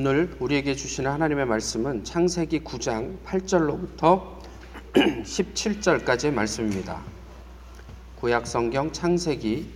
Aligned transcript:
오늘 0.00 0.32
우리에게 0.38 0.76
주시는 0.76 1.10
하나님의 1.10 1.44
말씀은 1.46 2.04
창세기 2.04 2.60
9장 2.60 3.18
8절로부터 3.24 4.38
17절까지의 4.94 6.32
말씀입니다. 6.32 7.02
구약 8.20 8.46
성경 8.46 8.92
창세기 8.92 9.68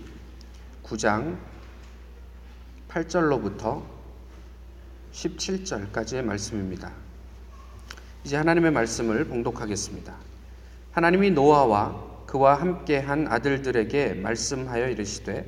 9장 0.81 1.35
8절로부터 2.87 3.83
17절까지의 5.11 6.23
말씀입니다. 6.23 6.93
이제 8.23 8.37
하나님의 8.37 8.71
말씀을 8.71 9.25
봉독하겠습니다. 9.25 10.15
하나님이 10.93 11.31
노아와 11.31 12.01
그와 12.27 12.61
함께 12.61 12.97
한 12.97 13.27
아들들에게 13.27 14.13
말씀하여 14.13 14.87
이르시되 14.87 15.45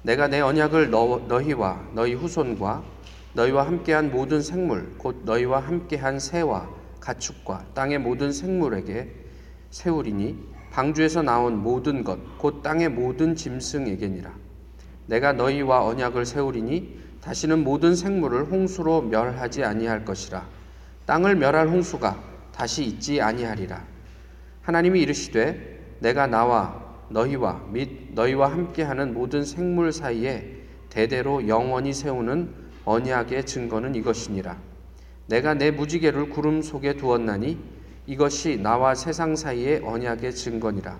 내가 0.00 0.28
내 0.28 0.40
언약을 0.40 0.88
너, 0.88 1.26
너희와 1.28 1.90
너희 1.92 2.14
후손과 2.14 3.02
너희와 3.34 3.66
함께한 3.66 4.10
모든 4.10 4.42
생물 4.42 4.94
곧 4.98 5.22
너희와 5.24 5.60
함께한 5.60 6.18
새와 6.18 6.68
가축과 7.00 7.66
땅의 7.74 7.98
모든 7.98 8.32
생물에게 8.32 9.10
세우리니 9.70 10.38
방주에서 10.70 11.22
나온 11.22 11.56
모든 11.62 12.04
것 12.04 12.18
곧 12.38 12.62
땅의 12.62 12.88
모든 12.90 13.34
짐승에게니라. 13.36 14.32
내가 15.06 15.32
너희와 15.32 15.84
언약을 15.86 16.26
세우리니 16.26 17.00
다시는 17.20 17.62
모든 17.62 17.94
생물을 17.94 18.44
홍수로 18.44 19.02
멸하지 19.02 19.64
아니할 19.64 20.04
것이라. 20.04 20.44
땅을 21.06 21.36
멸할 21.36 21.68
홍수가 21.68 22.18
다시 22.52 22.84
있지 22.84 23.20
아니하리라. 23.20 23.84
하나님이 24.62 25.00
이르시되 25.02 25.96
내가 26.00 26.26
나와 26.26 26.80
너희와 27.10 27.66
및 27.70 28.12
너희와 28.14 28.50
함께하는 28.50 29.14
모든 29.14 29.44
생물 29.44 29.92
사이에 29.92 30.56
대대로 30.88 31.46
영원히 31.48 31.92
세우는 31.92 32.61
언약의 32.84 33.46
증거는 33.46 33.94
이것이니라. 33.94 34.56
내가 35.26 35.54
내 35.54 35.70
무지개를 35.70 36.30
구름 36.30 36.62
속에 36.62 36.94
두었나니 36.94 37.58
이것이 38.06 38.58
나와 38.58 38.94
세상 38.94 39.36
사이의 39.36 39.82
언약의 39.84 40.34
증거니라. 40.34 40.98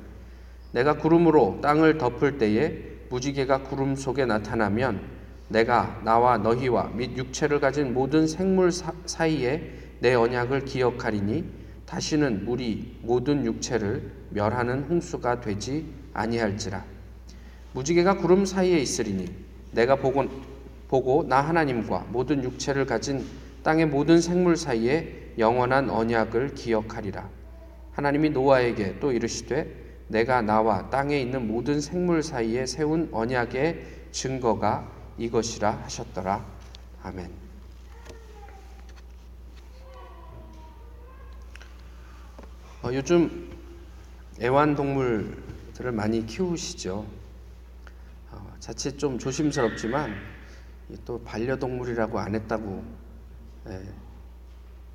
내가 0.73 0.97
구름으로 0.97 1.59
땅을 1.63 1.99
덮을 1.99 2.39
때에 2.39 2.93
무지개가 3.11 3.63
구름 3.65 3.95
속에 3.95 4.25
나타나면 4.25 5.01
내가 5.49 6.01
나와 6.05 6.39
너희와 6.39 6.93
및 6.95 7.17
육체를 7.17 7.61
가진 7.61 7.93
모든 7.93 8.27
생물 8.27 8.71
사이에 8.73 9.75
내 10.01 10.15
언약을 10.15 10.65
기억하리니 10.65 11.45
다시는 11.85 12.47
물이 12.47 13.01
모든 13.03 13.45
육체를 13.45 14.11
멸하는 14.31 14.85
홍수가 14.85 15.43
되지 15.43 15.87
아니할지라. 16.15 16.83
무지개가 17.75 18.17
구름 18.17 18.47
사이에 18.47 18.79
있으리니 18.79 19.27
내가 19.73 19.97
보고 19.97 20.25
보고 20.93 21.27
나 21.27 21.41
하나님과 21.41 22.09
모든 22.11 22.45
육체를 22.45 22.85
가진 22.85 23.27
땅의 23.63 23.87
모든 23.87 24.21
생물 24.21 24.59
사이에 24.59 25.33
영원한 25.39 25.89
언약을 25.89 26.55
기억하리라. 26.55 27.31
하나님이 27.93 28.29
노아에게 28.29 29.01
또 29.01 29.11
이르시되 29.11 30.05
내가 30.09 30.43
나와 30.43 30.91
땅에 30.91 31.19
있는 31.19 31.49
모든 31.49 31.81
생물 31.81 32.23
사이에 32.23 32.67
세운 32.67 33.09
언약의 33.11 34.11
증거가 34.11 34.87
이것이라 35.17 35.71
하셨더라. 35.85 36.45
아멘. 37.05 37.31
어, 42.83 42.91
요즘 42.93 43.51
애완동물들을 44.39 45.91
많이 45.93 46.27
키우시죠. 46.27 47.07
어, 48.31 48.57
자칫 48.61 48.99
좀 48.99 49.19
조심스럽지만 49.19 50.32
또 51.05 51.23
반려동물이라고 51.23 52.19
안 52.19 52.35
했다고 52.35 52.85
예, 53.69 53.83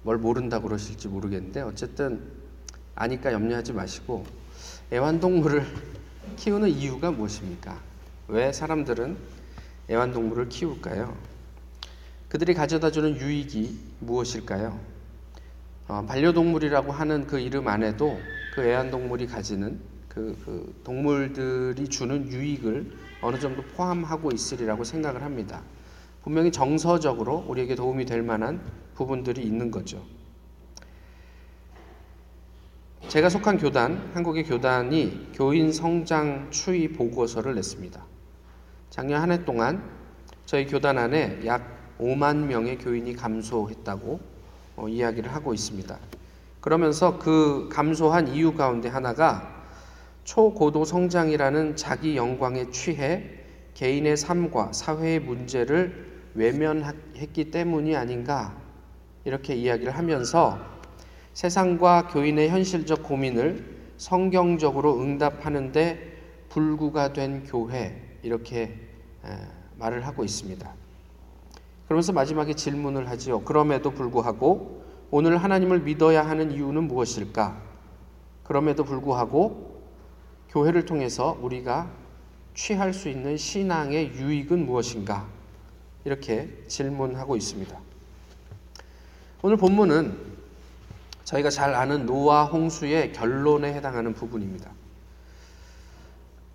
뭘 0.03 0.17
모른다고 0.17 0.67
그러실지 0.67 1.07
모르겠는데 1.07 1.61
어쨌든 1.61 2.21
아니까 2.95 3.31
염려하지 3.33 3.73
마시고 3.73 4.25
애완동물을 4.91 5.65
키우는 6.37 6.69
이유가 6.69 7.11
무엇입니까? 7.11 7.79
왜 8.27 8.51
사람들은 8.51 9.17
애완동물을 9.89 10.49
키울까요? 10.49 11.15
그들이 12.29 12.53
가져다 12.53 12.91
주는 12.91 13.15
유익이 13.15 13.79
무엇일까요? 13.99 14.79
어, 15.87 16.05
반려동물이라고 16.05 16.91
하는 16.91 17.25
그 17.25 17.39
이름 17.39 17.67
안에도 17.67 18.19
그 18.53 18.65
애완동물이 18.65 19.27
가지는 19.27 19.79
그, 20.09 20.37
그 20.43 20.81
동물들이 20.83 21.87
주는 21.87 22.27
유익을 22.27 22.91
어느 23.21 23.39
정도 23.39 23.61
포함하고 23.61 24.31
있으리라고 24.31 24.83
생각을 24.83 25.23
합니다. 25.23 25.61
분명히 26.27 26.51
정서적으로 26.51 27.45
우리에게 27.47 27.75
도움이 27.75 28.03
될 28.03 28.21
만한 28.21 28.59
부분들이 28.95 29.43
있는 29.43 29.71
거죠. 29.71 30.03
제가 33.07 33.29
속한 33.29 33.57
교단, 33.57 34.11
한국의 34.13 34.43
교단이 34.43 35.29
교인 35.33 35.71
성장 35.71 36.51
추이 36.51 36.89
보고서를 36.89 37.55
냈습니다. 37.55 38.03
작년 38.89 39.21
한 39.21 39.31
해 39.31 39.45
동안 39.45 39.81
저희 40.45 40.65
교단 40.65 40.97
안에 40.97 41.45
약 41.45 41.95
5만 41.97 42.47
명의 42.47 42.77
교인이 42.77 43.15
감소했다고 43.15 44.19
어, 44.75 44.89
이야기를 44.89 45.33
하고 45.33 45.53
있습니다. 45.53 45.97
그러면서 46.59 47.19
그 47.19 47.69
감소한 47.71 48.27
이유 48.27 48.53
가운데 48.53 48.89
하나가 48.89 49.63
초고도 50.25 50.83
성장이라는 50.83 51.77
자기 51.77 52.17
영광에 52.17 52.69
취해 52.71 53.29
개인의 53.75 54.17
삶과 54.17 54.73
사회의 54.73 55.21
문제를 55.21 56.16
외면했기 56.37 57.51
때문이 57.51 57.95
아닌가 57.95 58.55
이렇게 59.25 59.55
이야기를 59.55 59.97
하면서 59.97 60.59
세상과 61.33 62.07
교인의 62.07 62.49
현실적 62.49 63.03
고민을 63.03 63.77
성경적으로 63.97 65.01
응답하는데 65.01 66.17
불구가 66.49 67.13
된 67.13 67.43
교회 67.43 68.19
이렇게 68.21 68.75
말을 69.77 70.05
하고 70.05 70.23
있습니다. 70.23 70.73
그러면서 71.85 72.13
마지막에 72.13 72.53
질문을 72.53 73.09
하지요. 73.09 73.41
그럼에도 73.41 73.91
불구하고 73.91 74.83
오늘 75.09 75.37
하나님을 75.37 75.81
믿어야 75.81 76.27
하는 76.27 76.51
이유는 76.51 76.83
무엇일까? 76.83 77.61
그럼에도 78.43 78.83
불구하고 78.83 79.81
교회를 80.49 80.85
통해서 80.85 81.37
우리가 81.41 81.91
취할 82.53 82.93
수 82.93 83.09
있는 83.09 83.37
신앙의 83.37 84.13
유익은 84.13 84.65
무엇인가? 84.65 85.36
이렇게 86.07 86.63
질문하고 86.69 87.35
있습니다. 87.35 87.77
오늘 89.41 89.57
본문은 89.57 90.17
저희가 91.25 91.49
잘 91.49 91.75
아는 91.75 92.05
노아 92.05 92.45
홍수의 92.45 93.11
결론에 93.11 93.73
해당하는 93.73 94.13
부분입니다. 94.13 94.71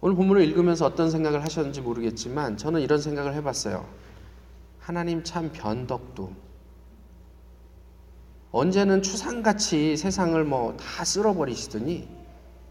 오늘 0.00 0.16
본문을 0.16 0.42
읽으면서 0.44 0.86
어떤 0.86 1.10
생각을 1.10 1.44
하셨는지 1.44 1.82
모르겠지만 1.82 2.56
저는 2.56 2.80
이런 2.80 2.98
생각을 2.98 3.34
해봤어요. 3.34 3.86
하나님 4.80 5.22
참 5.22 5.52
변덕도 5.52 6.32
언제는 8.52 9.02
추상같이 9.02 9.98
세상을 9.98 10.42
뭐 10.44 10.74
다 10.78 11.04
쓸어버리시더니 11.04 12.08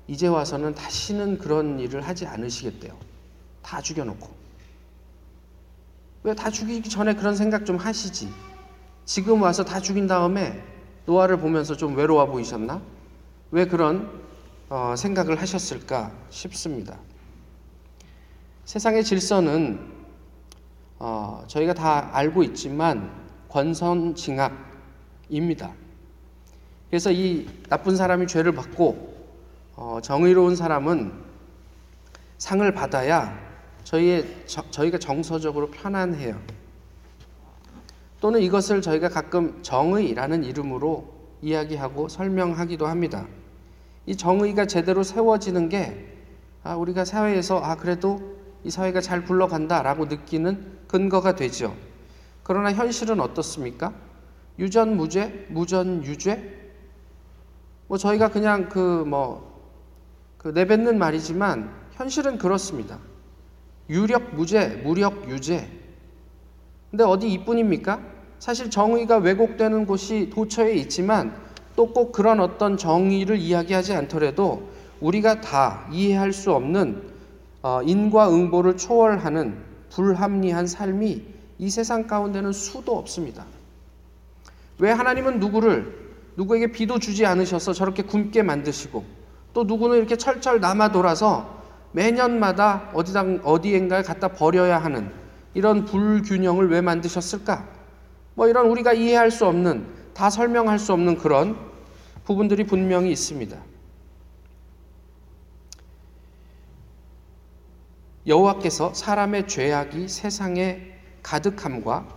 이제 0.08 0.26
와서는 0.26 0.74
다시는 0.74 1.38
그런 1.38 1.80
일을 1.80 2.02
하지 2.02 2.26
않으시겠대요. 2.26 2.98
다 3.62 3.80
죽여놓고. 3.84 4.41
왜 6.24 6.34
다 6.36 6.50
죽이기 6.52 6.90
전에 6.90 7.16
그런 7.16 7.36
생각 7.36 7.66
좀 7.66 7.78
하시지? 7.78 8.32
지금 9.06 9.42
와서 9.42 9.64
다 9.66 9.80
죽인 9.80 10.06
다음에 10.08 10.64
노아를 11.06 11.38
보면서 11.38 11.76
좀 11.76 11.96
외로워 11.98 12.26
보이셨나? 12.28 12.82
왜 13.50 13.66
그런 13.66 14.22
어, 14.70 14.94
생각을 14.96 15.42
하셨을까 15.42 16.12
싶습니다. 16.30 16.98
세상의 18.66 19.04
질서는 19.04 19.80
어, 21.00 21.44
저희가 21.48 21.74
다 21.74 22.16
알고 22.16 22.44
있지만 22.44 23.12
권선징악입니다. 23.50 24.62
그래서 26.90 27.12
이 27.12 27.48
나쁜 27.68 27.96
사람이 27.96 28.28
죄를 28.28 28.52
받고 28.54 29.12
어, 29.76 30.00
정의로운 30.04 30.56
사람은 30.56 31.12
상을 32.38 32.72
받아야 32.74 33.51
저희의, 33.92 34.26
저, 34.46 34.64
저희가 34.72 34.98
정서적으로 34.98 35.70
편안해요. 35.70 36.40
또는 38.22 38.40
이것을 38.42 38.82
저희가 38.82 39.10
가끔 39.10 39.62
정의라는 39.64 40.46
이름으로 40.46 41.14
이야기하고 41.42 42.08
설명하기도 42.08 42.88
합니다. 42.88 43.28
이 44.06 44.16
정의가 44.16 44.68
제대로 44.68 45.04
세워지는 45.04 45.68
게 45.68 46.08
아, 46.64 46.76
우리가 46.76 47.04
사회에서 47.04 47.60
아 47.60 47.76
그래도 47.76 48.38
이 48.64 48.70
사회가 48.70 49.02
잘 49.02 49.26
굴러간다라고 49.26 50.06
느끼는 50.06 50.80
근거가 50.88 51.36
되죠. 51.36 51.76
그러나 52.44 52.72
현실은 52.72 53.20
어떻습니까? 53.20 53.94
유전무죄, 54.58 55.48
무전유죄? 55.50 56.72
뭐 57.88 57.98
저희가 57.98 58.30
그냥 58.30 58.70
그 58.70 59.04
뭐그 59.06 60.54
내뱉는 60.54 60.98
말이지만 60.98 61.74
현실은 61.94 62.38
그렇습니다. 62.38 63.00
유력 63.90 64.36
무죄, 64.36 64.82
무력 64.84 65.30
유죄. 65.30 65.70
근데 66.90 67.04
어디 67.04 67.32
이뿐입니까? 67.32 68.00
사실 68.40 68.70
정의가 68.70 69.18
왜곡되는 69.18 69.86
곳이 69.86 70.30
도처에 70.34 70.74
있지만 70.76 71.36
또 71.76 71.88
꼭 71.94 72.12
그런 72.12 72.40
어떤 72.40 72.78
정의를 72.78 73.38
이야기하지 73.38 73.94
않더라도 73.94 74.70
우리가 75.00 75.42
다 75.42 75.88
이해할 75.92 76.34
수 76.34 76.52
없는 76.52 77.02
어, 77.64 77.82
인과응보를 77.84 78.78
초월하는 78.78 79.58
불합리한 79.90 80.68
삶이 80.68 81.24
이 81.60 81.70
세상 81.70 82.08
가운데는 82.08 82.52
수도 82.54 82.98
없습니다. 82.98 83.46
왜 84.80 84.92
하나님은 84.92 85.40
누구를 85.40 86.12
누구에게 86.38 86.72
비도 86.72 87.00
주지 87.00 87.26
않으셔서 87.26 87.74
저렇게 87.74 88.04
굶게 88.04 88.42
만드시고 88.42 89.04
또 89.54 89.64
누구는 89.64 89.98
이렇게 89.98 90.16
철철 90.16 90.60
남아 90.60 90.92
돌아서 90.92 91.61
매년마다 91.94 92.92
어디다 92.94 93.24
어디엔가에 93.44 94.04
갖다 94.04 94.30
버려야 94.30 94.78
하는 94.80 95.12
이런 95.54 95.86
불균형을 95.86 96.70
왜 96.70 96.82
만드셨을까? 96.82 97.68
뭐 98.36 98.48
이런 98.48 98.68
우리가 98.68 98.94
이해할 98.94 99.32
수 99.32 99.46
없는 99.46 99.86
다 100.14 100.30
설명할 100.30 100.80
수 100.80 100.94
없는 100.94 101.18
그런 101.18 101.58
부분들이 102.24 102.66
분명히 102.66 103.12
있습니다. 103.12 103.58
여호와께서 108.28 108.94
사람의 108.94 109.48
죄악이 109.48 110.08
세상에 110.08 110.94
가득함과 111.24 112.08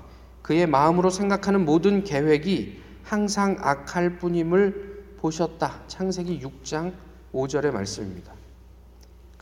그의 0.42 0.66
마음으로 0.66 1.08
생각하는 1.08 1.64
모든 1.64 2.04
계획이 2.04 2.82
항상 3.02 3.56
악할 3.60 4.18
뿐임을 4.18 5.16
보셨다. 5.18 5.80
창세기 5.86 6.40
6장 6.40 6.92
5절의 7.32 7.72
말씀입니다. 7.72 8.33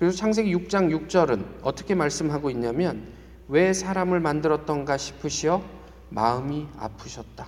그래서 0.02 0.16
창세기 0.16 0.52
6장 0.56 1.06
6절은 1.06 1.44
어떻게 1.62 1.94
말씀하고 1.94 2.50
있냐면 2.50 3.06
왜 3.46 3.72
사람을 3.72 4.18
만들었던가 4.18 4.96
싶으시어 4.96 5.62
마음이 6.08 6.66
아프셨다. 6.76 7.46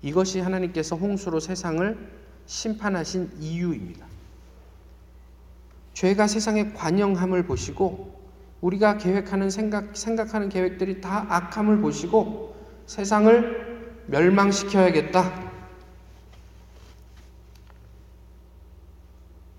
이것이 0.00 0.38
하나님께서 0.38 0.94
홍수로 0.94 1.40
세상을 1.40 1.98
심판하신 2.46 3.32
이유입니다. 3.40 4.06
죄가 5.94 6.28
세상의 6.28 6.74
관영함을 6.74 7.44
보시고 7.44 8.14
우리가 8.60 8.96
계획하는 8.98 9.50
생각, 9.50 9.96
생각하는 9.96 10.50
계획들이 10.50 11.00
다 11.00 11.26
악함을 11.28 11.80
보시고 11.80 12.54
세상을 12.86 14.04
멸망시켜야겠다. 14.06 15.51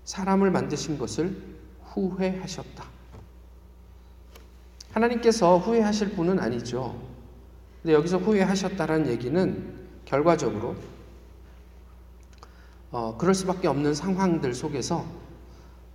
사람을 0.04 0.50
만드신 0.50 0.98
것을 0.98 1.36
후회하셨다. 1.82 2.84
하나님께서 4.92 5.58
후회하실 5.58 6.10
분은 6.10 6.38
아니죠. 6.38 7.00
근데 7.82 7.94
여기서 7.94 8.18
후회하셨다라는 8.18 9.08
얘기는 9.08 9.74
결과적으로 10.04 10.76
어, 12.90 13.16
그럴 13.18 13.34
수밖에 13.34 13.66
없는 13.66 13.92
상황들 13.92 14.54
속에서 14.54 15.04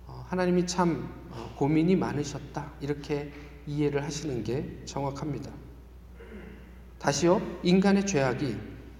어, 0.06 0.24
하나님이 0.28 0.66
참 0.66 1.08
어, 1.30 1.54
고민이 1.56 1.96
많으셨다 1.96 2.72
이렇게 2.80 3.32
이해를 3.66 4.02
하시는 4.04 4.44
게 4.44 4.82
정확합니다. 4.84 5.50
다시요 6.98 7.40
인간의 7.62 8.06
죄악이 8.06 8.58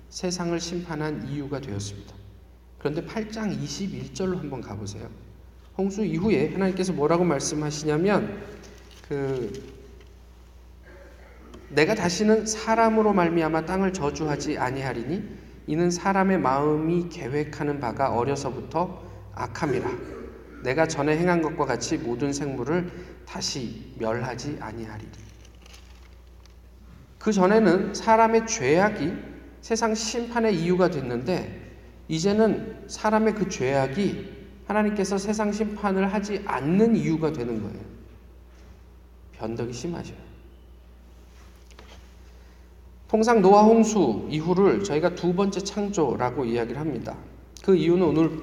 세상을 0.09 0.59
심판한 0.59 1.29
이유가 1.29 1.61
되었습니다. 1.61 2.20
그런데 2.81 3.05
8장 3.05 3.63
21절로 3.63 4.39
한번 4.39 4.61
가보세요. 4.61 5.09
홍수 5.77 6.05
이후에 6.05 6.53
하나님께서 6.53 6.93
뭐라고 6.93 7.25
말씀하시냐면 7.25 8.43
그 9.07 9.53
내가 11.69 11.95
다시는 11.95 12.47
사람으로 12.47 13.13
말미암아 13.13 13.67
땅을 13.67 13.93
저주하지 13.93 14.59
아니하리니 14.59 15.23
이는 15.67 15.91
사람의 15.91 16.39
마음이 16.41 17.11
계획하는 17.11 17.81
바가 17.81 18.13
어려서부터 18.13 19.03
악함이라 19.35 19.91
내가 20.65 20.89
전에 20.89 21.17
행한 21.17 21.43
것과 21.43 21.67
같이 21.67 21.97
모든 21.99 22.33
생물을 22.33 22.91
다시 23.27 23.95
멸하지 23.99 24.59
아니하리니 24.61 25.13
그 27.19 27.33
전에는 27.33 27.95
사람의 27.95 28.47
죄악이 28.47 29.13
세상 29.61 29.95
심판의 29.95 30.57
이유가 30.57 30.89
됐는데 30.91 31.60
이제는 32.11 32.87
사람의 32.89 33.37
그 33.37 33.49
죄악이 33.49 34.29
하나님께서 34.67 35.17
세상 35.17 35.53
심판을 35.53 36.13
하지 36.13 36.43
않는 36.45 36.97
이유가 36.97 37.33
되는 37.33 37.63
거예요. 37.63 37.79
변덕이 39.35 39.73
심하죠. 39.73 40.13
통상 43.07 43.41
노아 43.41 43.63
홍수 43.63 44.27
이후를 44.29 44.83
저희가 44.83 45.15
두 45.15 45.35
번째 45.35 45.61
창조라고 45.61 46.45
이야기를 46.45 46.81
합니다. 46.81 47.17
그 47.63 47.77
이유는 47.77 48.05
오늘 48.05 48.43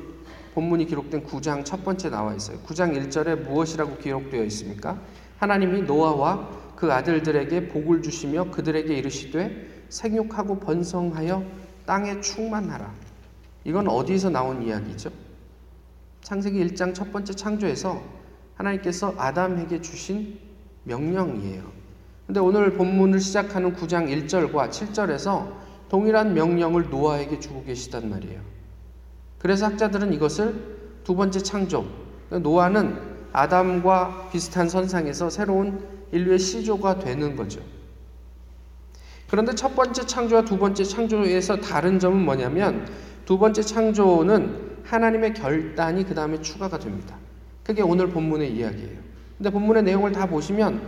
본문이 0.53 0.85
기록된 0.85 1.25
9장 1.25 1.65
첫 1.65 1.83
번째 1.83 2.09
나와 2.09 2.33
있어요. 2.35 2.59
9장 2.59 2.97
1절에 2.97 3.41
무엇이라고 3.41 3.97
기록되어 3.97 4.45
있습니까? 4.45 4.97
하나님이 5.39 5.81
노아와 5.81 6.73
그 6.77 6.91
아들들에게 6.91 7.67
복을 7.67 8.01
주시며 8.01 8.49
그들에게 8.51 8.93
이르시되 8.93 9.85
생육하고 9.89 10.59
번성하여 10.59 11.43
땅에 11.85 12.21
충만하라. 12.21 13.06
이건 13.67 13.89
어디에서 13.89 14.29
나온 14.29 14.63
이야기죠? 14.63 15.09
창세기 16.21 16.57
1장 16.67 16.95
첫 16.95 17.11
번째 17.11 17.33
창조에서 17.33 18.01
하나님께서 18.55 19.13
아담에게 19.17 19.81
주신 19.81 20.39
명령이에요. 20.85 21.63
근데 22.25 22.39
오늘 22.39 22.75
본문을 22.75 23.19
시작하는 23.19 23.75
9장 23.75 24.07
1절과 24.07 24.69
7절에서 24.69 25.51
동일한 25.89 26.33
명령을 26.33 26.89
노아에게 26.89 27.39
주고 27.39 27.65
계시단 27.65 28.09
말이에요. 28.09 28.39
그래서 29.37 29.65
학자들은 29.65 30.13
이것을 30.13 30.77
두 31.03 31.17
번째 31.17 31.39
창조, 31.39 31.85
노아는 32.29 32.97
아담과 33.33 34.29
비슷한 34.31 34.69
선상에서 34.69 35.29
새로운 35.29 35.85
인류의 36.13 36.39
시조가 36.39 36.99
되는 36.99 37.35
거죠. 37.35 37.59
그런데 39.29 39.53
첫 39.55 39.75
번째 39.75 40.05
창조와 40.05 40.43
두 40.45 40.57
번째 40.57 40.85
창조에서 40.85 41.57
다른 41.57 41.99
점은 41.99 42.23
뭐냐면 42.23 42.87
두 43.27 43.38
번째 43.38 43.62
창조는 43.62 44.77
하나님의 44.85 45.33
결단이 45.33 46.06
그 46.06 46.15
다음에 46.15 46.41
추가가 46.41 46.79
됩니다. 46.79 47.18
그게 47.62 47.81
오늘 47.81 48.09
본문의 48.09 48.56
이야기예요. 48.56 49.00
근데 49.38 49.50
본문의 49.50 49.83
내용을 49.83 50.13
다 50.13 50.25
보시면 50.27 50.81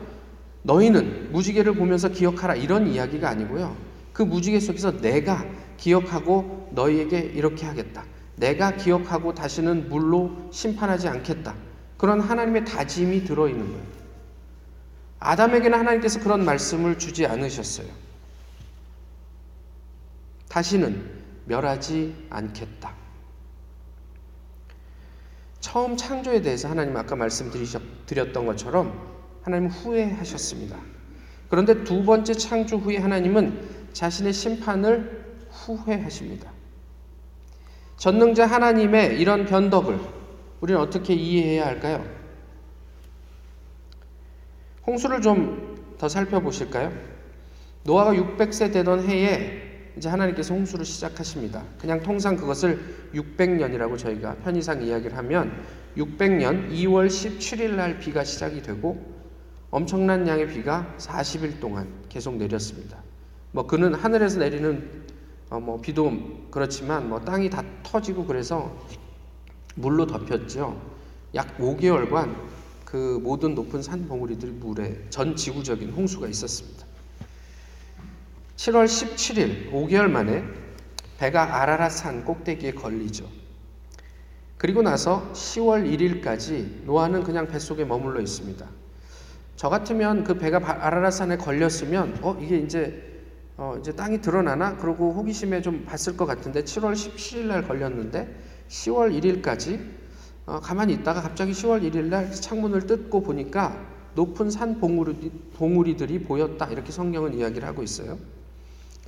너희는 0.63 1.33
무지개를 1.33 1.73
보면서 1.75 2.07
기억하라 2.07 2.55
이런 2.55 2.87
이야기가 2.87 3.27
아니고요. 3.27 3.75
그 4.13 4.23
무지개 4.23 4.57
속에서 4.61 5.01
내가 5.01 5.45
기억하고 5.75 6.69
너희에게 6.71 7.19
이렇게 7.19 7.65
하겠다. 7.65 8.05
내가 8.37 8.71
기억하고 8.71 9.33
다시는 9.33 9.89
물로 9.89 10.31
심판하지 10.51 11.09
않겠다. 11.09 11.55
그런 11.97 12.21
하나님의 12.21 12.63
다짐이 12.63 13.25
들어있는 13.25 13.67
거예요. 13.67 13.83
아담에게는 15.19 15.77
하나님께서 15.77 16.21
그런 16.21 16.45
말씀을 16.45 16.97
주지 16.97 17.25
않으셨어요. 17.25 17.87
다시는 20.47 21.18
멸하지 21.49 22.27
않겠다. 22.29 22.93
처음 25.59 25.97
창조에 25.97 26.41
대해서 26.41 26.69
하나님 26.69 26.95
아까 26.95 27.15
말씀드렸던 27.15 28.45
것처럼 28.45 28.93
하나님 29.41 29.67
후회하셨습니다. 29.67 30.77
그런데 31.49 31.83
두 31.83 32.05
번째 32.05 32.33
창조 32.33 32.77
후에 32.77 32.97
하나님은 32.97 33.89
자신의 33.91 34.31
심판을 34.31 35.25
후회하십니다. 35.49 36.51
전능자 37.97 38.45
하나님의 38.45 39.19
이런 39.19 39.45
변덕을 39.45 39.99
우리는 40.61 40.79
어떻게 40.79 41.13
이해해야 41.13 41.65
할까요? 41.65 42.07
홍수를 44.87 45.21
좀 45.21 45.69
더 45.99 46.07
살펴보실까요? 46.07 46.91
노아가 47.83 48.13
600세 48.13 48.73
되던 48.73 49.03
해에 49.03 49.68
이제 49.99 50.07
하나님께서 50.07 50.53
홍수를 50.53 50.85
시작하십니다. 50.85 51.61
그냥 51.77 52.01
통상 52.01 52.37
그것을 52.37 52.79
600년이라고 53.13 53.97
저희가 53.97 54.35
편의상 54.35 54.81
이야기를 54.81 55.17
하면 55.17 55.51
600년 55.97 56.71
2월 56.71 57.07
17일 57.07 57.71
날 57.71 57.99
비가 57.99 58.23
시작이 58.23 58.61
되고 58.61 58.97
엄청난 59.69 60.25
양의 60.25 60.47
비가 60.47 60.95
40일 60.97 61.59
동안 61.59 61.89
계속 62.07 62.37
내렸습니다. 62.37 63.03
뭐 63.51 63.67
그는 63.67 63.93
하늘에서 63.93 64.39
내리는 64.39 65.03
어 65.49 65.59
뭐 65.59 65.81
비도 65.81 66.13
그렇지만 66.49 67.09
뭐 67.09 67.19
땅이 67.19 67.49
다 67.49 67.61
터지고 67.83 68.25
그래서 68.25 68.73
물로 69.75 70.07
덮였죠. 70.07 70.79
약 71.35 71.57
5개월간 71.57 72.35
그 72.85 73.19
모든 73.21 73.53
높은 73.53 73.81
산 73.81 74.07
봉우리들이 74.07 74.51
물에 74.53 75.07
전 75.09 75.35
지구적인 75.35 75.89
홍수가 75.89 76.27
있었습니다. 76.27 76.88
7월 78.59 78.87
17일 78.87 79.71
5개월 79.71 80.09
만에 80.09 80.43
배가 81.17 81.61
아라라 81.61 81.87
산 81.87 82.25
꼭대기에 82.25 82.73
걸리죠. 82.73 83.25
그리고 84.57 84.81
나서 84.81 85.31
10월 85.31 85.89
1일까지 85.89 86.83
노아는 86.83 87.23
그냥 87.23 87.47
뱃속에 87.47 87.85
머물러 87.85 88.19
있습니다. 88.19 88.67
저 89.55 89.69
같으면 89.69 90.25
그 90.25 90.37
배가 90.37 90.59
아라라산에 90.85 91.37
걸렸으면 91.37 92.19
어 92.21 92.37
이게 92.41 92.57
이제 92.57 93.23
어 93.55 93.77
이제 93.79 93.93
땅이 93.93 94.19
드러나나 94.19 94.75
그러고 94.75 95.13
호기심에 95.13 95.61
좀 95.61 95.85
봤을 95.85 96.17
것 96.17 96.25
같은데 96.25 96.63
7월 96.63 96.91
17일 96.91 97.45
날 97.45 97.65
걸렸는데 97.65 98.27
10월 98.67 99.41
1일까지 99.41 99.79
어 100.47 100.59
가만히 100.59 100.95
있다가 100.95 101.21
갑자기 101.21 101.53
10월 101.53 101.81
1일 101.89 102.09
날 102.09 102.29
창문을 102.33 102.87
뜯고 102.87 103.23
보니까 103.23 103.87
높은 104.15 104.49
산 104.49 104.81
봉우리, 104.81 105.31
봉우리들이 105.55 106.23
보였다 106.23 106.65
이렇게 106.65 106.91
성경은 106.91 107.35
이야기를 107.35 107.65
하고 107.65 107.83
있어요. 107.83 108.17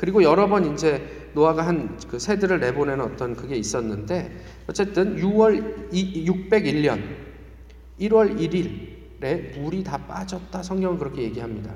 그리고 0.02 0.24
여러 0.24 0.48
번 0.48 0.74
이제 0.74 1.30
노아가 1.36 1.66
한 1.66 1.96
그 2.12 2.20
새들을 2.20 2.60
내보내는 2.60 3.06
어떤 3.06 3.36
그게 3.36 3.56
있었는데 3.56 4.36
어쨌든 4.68 5.16
6월 5.16 5.92
601년 5.92 7.00
1월 8.00 8.36
1일에 8.38 9.60
물이 9.60 9.84
다 9.84 9.98
빠졌다 9.98 10.64
성경은 10.64 10.98
그렇게 10.98 11.22
얘기합니다. 11.22 11.74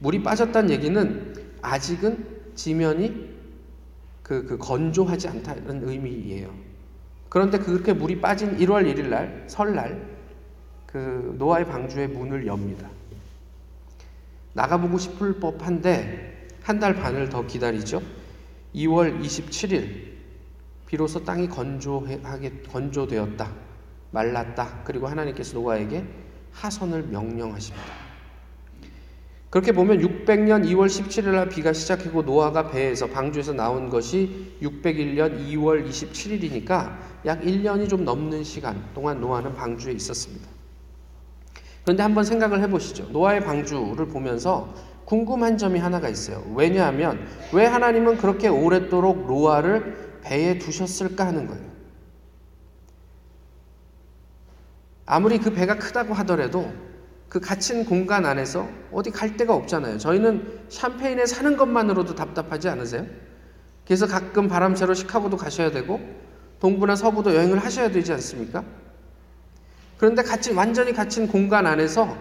물이 0.00 0.22
빠졌다는 0.22 0.70
얘기는 0.70 1.34
아직은 1.62 2.52
지면이 2.54 3.28
그, 4.22 4.44
그 4.44 4.58
건조하지 4.58 5.28
않다는 5.28 5.88
의미예요. 5.88 6.54
그런데 7.30 7.58
그렇게 7.58 7.94
물이 7.94 8.20
빠진 8.20 8.56
1월 8.58 8.84
1일 8.84 9.08
날 9.08 9.46
설날 9.48 10.06
그 10.86 11.34
노아의 11.38 11.64
방주의 11.64 12.06
문을 12.08 12.46
엽니다. 12.46 12.88
나가보고 14.52 14.98
싶을 14.98 15.40
법한데 15.40 16.37
한 16.68 16.78
달 16.78 16.94
반을 16.94 17.30
더 17.30 17.46
기다리죠. 17.46 18.02
2월 18.74 19.22
27일 19.22 20.18
비로소 20.86 21.24
땅이 21.24 21.48
건조하게 21.48 22.64
건조되었다. 22.70 23.50
말랐다. 24.10 24.82
그리고 24.84 25.06
하나님께서 25.06 25.58
노아에게 25.58 26.04
하선을 26.52 27.04
명령하십니다. 27.04 27.86
그렇게 29.48 29.72
보면 29.72 30.00
600년 30.00 30.66
2월 30.66 30.88
17일 30.88 31.30
날 31.30 31.48
비가 31.48 31.72
시작하고 31.72 32.20
노아가 32.20 32.70
배에서 32.70 33.06
방주에서 33.06 33.54
나온 33.54 33.88
것이 33.88 34.58
601년 34.60 35.48
2월 35.48 35.88
27일이니까 35.88 36.98
약 37.24 37.40
1년이 37.40 37.88
좀 37.88 38.04
넘는 38.04 38.44
시간 38.44 38.84
동안 38.92 39.22
노아는 39.22 39.54
방주에 39.54 39.94
있었습니다. 39.94 40.46
그런데 41.82 42.02
한번 42.02 42.24
생각을 42.24 42.60
해보시죠. 42.60 43.04
노아의 43.04 43.40
방주를 43.40 44.06
보면서 44.08 44.74
궁금한 45.08 45.56
점이 45.56 45.78
하나가 45.78 46.10
있어요. 46.10 46.44
왜냐하면 46.54 47.26
왜 47.54 47.64
하나님은 47.64 48.18
그렇게 48.18 48.48
오랫도록 48.48 49.26
노아를 49.26 50.18
배에 50.20 50.58
두셨을까 50.58 51.26
하는 51.26 51.46
거예요. 51.46 51.64
아무리 55.06 55.38
그 55.38 55.50
배가 55.54 55.78
크다고 55.78 56.12
하더라도 56.12 56.70
그 57.30 57.40
갇힌 57.40 57.86
공간 57.86 58.26
안에서 58.26 58.68
어디 58.92 59.10
갈 59.10 59.38
데가 59.38 59.54
없잖아요. 59.54 59.96
저희는 59.96 60.64
샴페인에 60.68 61.24
사는 61.24 61.56
것만으로도 61.56 62.14
답답하지 62.14 62.68
않으세요? 62.68 63.06
그래서 63.86 64.06
가끔 64.06 64.46
바람새로 64.46 64.92
시카고도 64.92 65.38
가셔야 65.38 65.70
되고 65.70 66.00
동부나 66.60 66.96
서부도 66.96 67.34
여행을 67.34 67.56
하셔야 67.56 67.90
되지 67.90 68.12
않습니까? 68.12 68.62
그런데 69.96 70.22
갇힌 70.22 70.54
완전히 70.54 70.92
갇힌 70.92 71.28
공간 71.28 71.66
안에서 71.66 72.14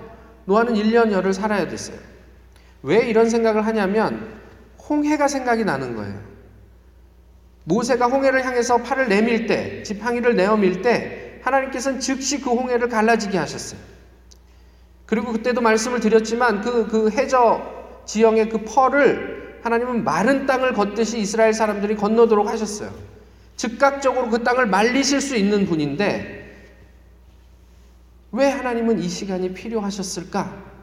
노아는 0.45 0.75
1년여를 0.75 1.33
살아야 1.33 1.67
됐어요. 1.67 2.16
왜 2.87 3.05
이런 3.05 3.29
생각을 3.29 3.65
하냐면 3.65 4.39
홍해가 4.89 5.27
생각이 5.27 5.65
나는 5.65 5.97
거예요. 5.97 6.17
모세가 7.65 8.07
홍해를 8.07 8.45
향해서 8.45 8.77
팔을 8.77 9.09
내밀 9.09 9.45
때, 9.45 9.83
지팡이를 9.83 10.37
내어밀 10.37 10.81
때 10.81 11.41
하나님께서는 11.43 11.99
즉시 11.99 12.39
그 12.39 12.49
홍해를 12.49 12.87
갈라지게 12.87 13.37
하셨어요. 13.37 13.77
그리고 15.05 15.33
그때도 15.33 15.59
말씀을 15.59 15.99
드렸지만 15.99 16.61
그, 16.61 16.87
그 16.87 17.09
해저 17.11 17.61
지형의 18.05 18.47
그 18.47 18.63
펄을 18.63 19.59
하나님은 19.63 20.05
마른 20.05 20.45
땅을 20.45 20.73
걷듯이 20.73 21.19
이스라엘 21.19 21.53
사람들이 21.53 21.97
건너도록 21.97 22.47
하셨어요. 22.47 22.89
즉각적으로 23.57 24.29
그 24.29 24.43
땅을 24.43 24.65
말리실 24.65 25.19
수 25.19 25.35
있는 25.35 25.65
분인데 25.65 26.37
왜 28.31 28.49
하나님은 28.49 28.99
이 28.99 29.09
시간이 29.09 29.53
필요하셨을까? 29.53 30.76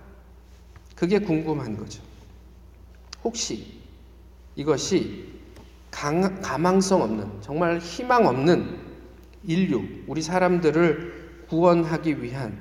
그게 1.04 1.18
궁금한 1.18 1.76
거죠. 1.76 2.02
혹시 3.24 3.74
이것이 4.56 5.34
강, 5.90 6.40
가망성 6.40 7.02
없는, 7.02 7.26
정말 7.42 7.78
희망 7.78 8.26
없는 8.26 8.78
인류, 9.46 9.82
우리 10.06 10.22
사람들을 10.22 11.44
구원하기 11.50 12.22
위한 12.22 12.58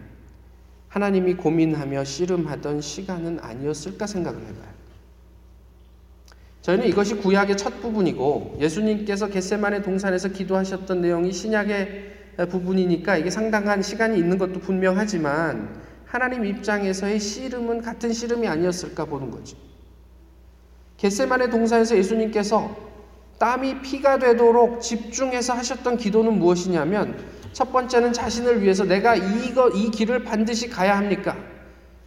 하나님이 0.90 1.36
고민하며 1.36 2.04
씨름하던 2.04 2.82
시간은 2.82 3.40
아니었을까 3.40 4.06
생각을 4.08 4.42
해봐요. 4.42 4.74
저희는 6.64 6.88
이것이 6.88 7.16
구약의 7.16 7.56
첫 7.56 7.82
부분이고 7.82 8.58
예수님께서 8.60 9.30
겟세만의 9.30 9.84
동산에서 9.84 10.28
기도하셨던 10.28 11.00
내용이 11.00 11.32
신약의 11.32 12.48
부분이니까 12.50 13.16
이게 13.16 13.30
상당한 13.30 13.82
시간이 13.82 14.18
있는 14.18 14.38
것도 14.38 14.60
분명하지만 14.60 15.83
하나님 16.14 16.46
입장에서의 16.46 17.20
씨름은 17.20 17.82
같은 17.82 18.14
씨름이 18.14 18.48
아니었을까 18.48 19.06
보는 19.06 19.32
거죠. 19.32 19.58
겟세만의 20.98 21.50
동산에서 21.50 21.98
예수님께서 21.98 22.70
땀이 23.40 23.82
피가 23.82 24.20
되도록 24.20 24.80
집중해서 24.80 25.54
하셨던 25.54 25.98
기도는 25.98 26.38
무엇이냐면 26.38 27.18
첫 27.52 27.72
번째는 27.72 28.14
자신을 28.14 28.62
위해서 28.62 28.84
내가 28.84 29.16
이거 29.16 29.70
이 29.70 29.90
길을 29.90 30.24
반드시 30.24 30.70
가야 30.70 30.96
합니까? 31.00 31.36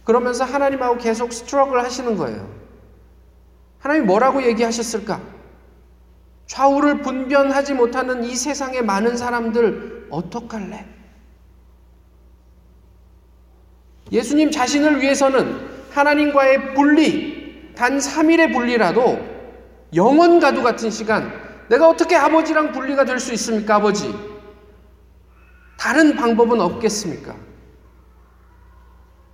그러면서 0.05 0.45
하나님하고 0.45 0.99
계속 0.99 1.33
스트럭을 1.33 1.83
하시는 1.83 2.15
거예요. 2.15 2.49
하나님 3.79 4.05
뭐라고 4.05 4.41
얘기하셨을까? 4.41 5.21
좌우를 6.45 7.01
분변하지 7.01 7.73
못하는 7.73 8.23
이 8.23 8.37
세상의 8.37 8.85
많은 8.85 9.17
사람들 9.17 10.07
어떡할래? 10.09 10.96
예수님 14.11 14.51
자신을 14.51 15.01
위해서는 15.01 15.67
하나님과의 15.91 16.73
분리, 16.73 17.73
단 17.75 17.97
3일의 17.97 18.53
분리라도 18.53 19.19
영원 19.95 20.39
가도 20.39 20.63
같은 20.63 20.89
시간, 20.89 21.31
내가 21.69 21.89
어떻게 21.89 22.15
아버지랑 22.15 22.71
분리가 22.71 23.05
될 23.05 23.19
수 23.19 23.33
있습니까, 23.33 23.75
아버지? 23.75 24.13
다른 25.77 26.15
방법은 26.15 26.59
없겠습니까? 26.59 27.35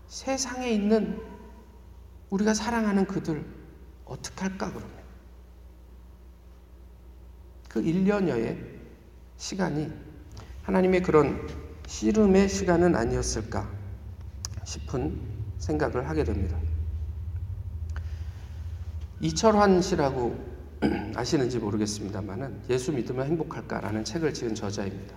세상에 0.08 0.70
있는 0.70 1.20
우리가 2.30 2.54
사랑하는 2.54 3.06
그들, 3.06 3.44
어떡할까, 4.06 4.72
그러면? 4.72 4.90
그 7.70 7.82
1년여의 7.82 8.58
시간이 9.38 9.92
하나님의 10.64 11.02
그런 11.02 11.48
씨름의 11.88 12.50
시간은 12.50 12.96
아니었을까? 12.96 13.83
싶은 14.66 15.20
생각을 15.58 16.10
하게 16.10 16.24
됩니다. 16.24 16.58
이철환 19.20 19.82
씨라고 19.82 20.36
아시는지 21.16 21.60
모르겠습니다만은 21.60 22.64
예수 22.70 22.92
믿으면 22.92 23.28
행복할까라는 23.28 24.04
책을 24.04 24.34
지은 24.34 24.54
저자입니다. 24.56 25.16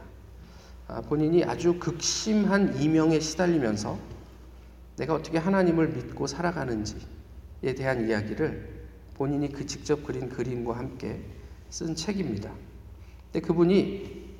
아, 0.88 1.00
본인이 1.00 1.42
아주 1.42 1.80
극심한 1.80 2.80
이명에 2.80 3.18
시달리면서 3.18 3.98
내가 4.96 5.14
어떻게 5.14 5.38
하나님을 5.38 5.88
믿고 5.88 6.26
살아가는지에 6.26 7.74
대한 7.76 8.08
이야기를 8.08 8.86
본인이 9.14 9.50
그 9.50 9.66
직접 9.66 10.04
그린 10.04 10.28
그림과 10.28 10.76
함께 10.76 11.20
쓴 11.70 11.94
책입니다. 11.94 12.52
근데 13.32 13.46
그분이 13.46 14.36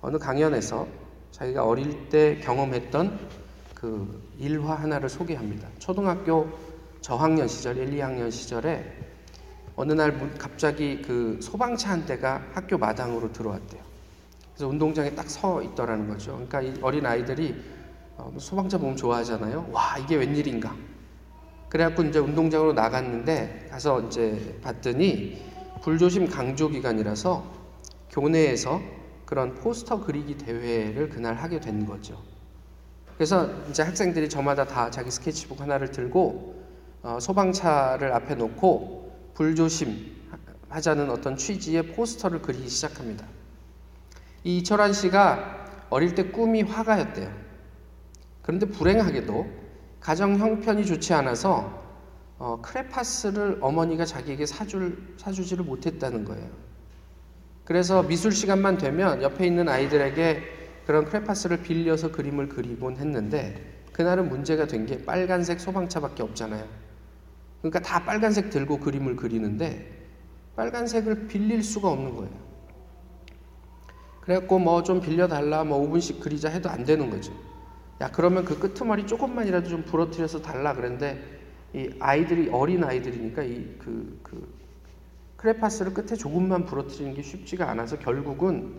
어느 0.00 0.16
강연에서 0.18 0.88
자기가 1.30 1.64
어릴 1.64 2.08
때 2.08 2.38
경험했던 2.42 3.18
그 3.80 4.22
일화 4.38 4.74
하나를 4.74 5.08
소개합니다. 5.08 5.66
초등학교 5.78 6.50
저학년 7.00 7.48
시절, 7.48 7.78
1, 7.78 7.92
2학년 7.92 8.30
시절에 8.30 8.84
어느 9.74 9.94
날 9.94 10.36
갑자기 10.36 11.00
그 11.00 11.38
소방차 11.40 11.88
한 11.90 12.04
대가 12.04 12.42
학교 12.52 12.76
마당으로 12.76 13.32
들어왔대요. 13.32 13.82
그래서 14.52 14.68
운동장에 14.68 15.14
딱 15.14 15.30
서 15.30 15.62
있더라는 15.62 16.08
거죠. 16.08 16.32
그러니까 16.32 16.60
이 16.60 16.74
어린 16.82 17.06
아이들이 17.06 17.54
어, 18.18 18.30
소방차 18.38 18.76
보면 18.76 18.96
좋아하잖아요. 18.96 19.70
와, 19.72 19.96
이게 19.96 20.16
웬일인가. 20.16 20.76
그래갖고 21.70 22.02
이제 22.02 22.18
운동장으로 22.18 22.74
나갔는데 22.74 23.68
가서 23.70 24.02
이제 24.02 24.58
봤더니 24.62 25.40
불조심 25.80 26.28
강조 26.28 26.68
기간이라서 26.68 27.42
교내에서 28.10 28.82
그런 29.24 29.54
포스터 29.54 30.04
그리기 30.04 30.36
대회를 30.36 31.08
그날 31.08 31.36
하게 31.36 31.60
된 31.60 31.86
거죠. 31.86 32.29
그래서 33.20 33.50
이제 33.68 33.82
학생들이 33.82 34.30
저마다 34.30 34.64
다 34.64 34.90
자기 34.90 35.10
스케치북 35.10 35.60
하나를 35.60 35.90
들고 35.90 36.54
어, 37.02 37.18
소방차를 37.20 38.14
앞에 38.14 38.34
놓고 38.34 39.34
불조심 39.34 40.10
하자는 40.70 41.10
어떤 41.10 41.36
취지의 41.36 41.88
포스터를 41.88 42.40
그리기 42.40 42.66
시작합니다. 42.70 43.26
이 44.42 44.56
이철환 44.56 44.94
씨가 44.94 45.66
어릴 45.90 46.14
때 46.14 46.30
꿈이 46.30 46.62
화가였대요. 46.62 47.30
그런데 48.40 48.64
불행하게도 48.64 49.46
가정 50.00 50.38
형편이 50.38 50.86
좋지 50.86 51.12
않아서 51.12 51.78
어, 52.38 52.62
크레파스를 52.62 53.58
어머니가 53.60 54.06
자기에게 54.06 54.46
사줄, 54.46 55.16
사주지를 55.18 55.66
못했다는 55.66 56.24
거예요. 56.24 56.48
그래서 57.66 58.02
미술 58.02 58.32
시간만 58.32 58.78
되면 58.78 59.20
옆에 59.20 59.46
있는 59.46 59.68
아이들에게 59.68 60.59
그런 60.86 61.04
크레파스를 61.04 61.62
빌려서 61.62 62.10
그림을 62.12 62.48
그리곤 62.48 62.96
했는데 62.96 63.82
그날은 63.92 64.28
문제가 64.28 64.66
된 64.66 64.86
게 64.86 65.04
빨간색 65.04 65.60
소방차밖에 65.60 66.22
없잖아요. 66.22 66.66
그러니까 67.60 67.80
다 67.80 68.04
빨간색 68.04 68.50
들고 68.50 68.78
그림을 68.80 69.16
그리는데 69.16 69.98
빨간색을 70.56 71.26
빌릴 71.28 71.62
수가 71.62 71.90
없는 71.90 72.16
거예요. 72.16 72.50
그래갖고 74.22 74.58
뭐 74.58 74.82
좀 74.82 75.00
빌려달라, 75.00 75.64
뭐 75.64 75.78
5분씩 75.88 76.20
그리자 76.20 76.48
해도 76.48 76.68
안 76.70 76.84
되는 76.84 77.10
거죠. 77.10 77.32
야, 78.00 78.10
그러면 78.10 78.44
그 78.44 78.58
끄트머리 78.58 79.06
조금만이라도 79.06 79.68
좀 79.68 79.84
부러뜨려서 79.84 80.40
달라 80.40 80.74
그랬는데 80.74 81.22
이 81.74 81.90
아이들이 82.00 82.48
어린 82.50 82.82
아이들이니까 82.84 83.42
이그그 83.42 84.60
크레파스를 85.36 85.94
끝에 85.94 86.16
조금만 86.16 86.64
부러뜨리는 86.66 87.14
게 87.14 87.22
쉽지가 87.22 87.68
않아서 87.70 87.98
결국은 87.98 88.74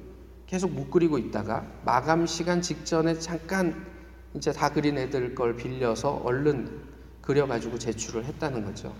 계속 0.51 0.73
못 0.73 0.91
그리고 0.91 1.17
있다가 1.17 1.65
마감 1.85 2.25
시간 2.25 2.61
직전에 2.61 3.17
잠깐 3.19 3.85
이제 4.33 4.51
다 4.51 4.67
그린 4.67 4.97
애들 4.97 5.33
걸 5.33 5.55
빌려서 5.55 6.21
얼른 6.25 6.81
그려가지고 7.21 7.79
제출을 7.79 8.25
했다는 8.25 8.65
거죠. 8.65 8.93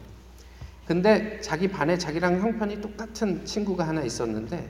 근데 0.85 1.41
자기 1.41 1.67
반에 1.67 1.97
자기랑 1.97 2.39
형편이 2.39 2.79
똑같은 2.79 3.43
친구가 3.43 3.85
하나 3.85 4.01
있었는데 4.01 4.65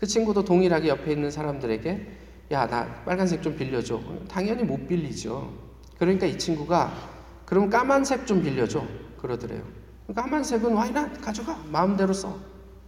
그 0.00 0.06
친구도 0.06 0.42
동일하게 0.42 0.88
옆에 0.88 1.12
있는 1.12 1.30
사람들에게 1.30 2.18
야, 2.52 2.66
나 2.66 2.86
빨간색 3.04 3.42
좀 3.42 3.54
빌려줘. 3.54 4.00
당연히 4.26 4.64
못 4.64 4.88
빌리죠. 4.88 5.52
그러니까 5.98 6.24
이 6.24 6.38
친구가 6.38 6.94
그럼 7.44 7.68
까만색 7.68 8.26
좀 8.26 8.42
빌려줘. 8.42 8.82
그러더래요. 9.18 9.62
까만색은 10.14 10.72
와이나 10.72 11.12
가져가. 11.12 11.62
마음대로 11.70 12.14
써. 12.14 12.38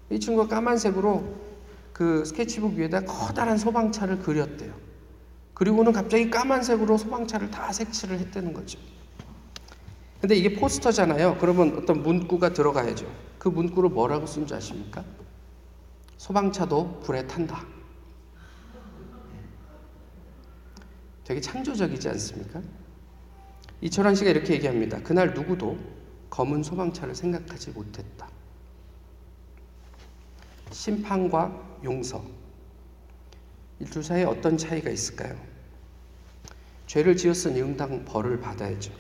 이 0.09 0.19
친구가 0.19 0.49
까만색으로 0.49 1.44
그 1.95 2.25
스케치북 2.25 2.75
위에다 2.75 3.03
커다란 3.03 3.57
소방차를 3.57 4.19
그렸대요. 4.19 4.75
그리고는 5.55 5.93
갑자기 5.93 6.29
까만색으로 6.29 6.99
소방차를 6.99 7.53
다 7.53 7.73
색칠을 7.73 8.19
했다는 8.19 8.53
거죠. 8.53 8.81
근데 10.21 10.35
이게 10.35 10.55
포스터잖아요. 10.59 11.39
그러면 11.39 11.79
어떤 11.79 12.03
문구가 12.03 12.53
들어가야죠. 12.53 13.07
그 13.39 13.49
문구를 13.49 13.91
뭐라고 13.91 14.27
쓴 14.27 14.45
줄 14.45 14.57
아십니까? 14.57 15.05
소방차도 16.17 17.01
불에 17.01 17.27
탄다. 17.29 17.65
되게 21.23 21.41
창조적이지 21.41 22.09
않습니까? 22.09 22.61
이철환 23.81 24.17
씨가 24.17 24.31
이렇게 24.31 24.55
얘기합니다. 24.55 25.01
그날 25.03 25.33
누구도 25.33 25.79
검은 26.29 26.65
소방차를 26.65 27.15
생각하지 27.15 27.71
못했다. 27.71 28.29
심판과 30.73 31.74
용서. 31.85 32.25
이 33.81 33.85
둘 33.85 34.03
사이에 34.03 34.25
어떤 34.25 34.57
차이가 34.57 34.91
있을까요? 34.91 35.37
죄를 36.87 37.17
지었으니 37.17 37.61
응당 37.61 38.05
벌을 38.05 38.41
받아야죠. 38.41 38.93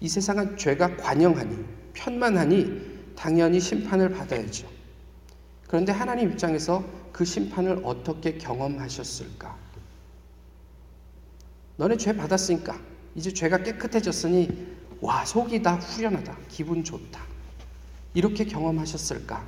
이 0.00 0.08
세상은 0.08 0.56
죄가 0.56 0.96
관영하니, 0.96 1.64
편만하니 1.92 3.14
당연히 3.16 3.60
심판을 3.60 4.10
받아야죠. 4.10 4.66
그런데 5.68 5.92
하나님 5.92 6.30
입장에서 6.32 6.84
그 7.12 7.24
심판을 7.24 7.80
어떻게 7.84 8.38
경험하셨을까? 8.38 9.56
너네 11.76 11.96
죄 11.96 12.14
받았으니까 12.14 12.80
이제 13.14 13.32
죄가 13.32 13.58
깨끗해졌으니 13.58 14.66
와 15.00 15.24
속이 15.24 15.62
다 15.62 15.76
후련하다 15.76 16.36
기분 16.48 16.84
좋다 16.84 17.20
이렇게 18.14 18.44
경험하셨을까? 18.44 19.44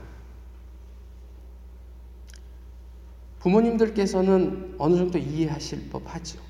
부모님들께서는 3.45 4.77
어느 4.79 4.97
정도 4.97 5.19
이해하실 5.19 5.91
법하죠. 5.91 6.41